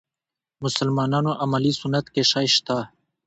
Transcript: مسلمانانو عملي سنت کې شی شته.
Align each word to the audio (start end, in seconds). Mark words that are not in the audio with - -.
مسلمانانو 0.63 1.31
عملي 1.43 1.71
سنت 1.81 2.05
کې 2.13 2.23
شی 2.31 2.47
شته. 2.55 2.77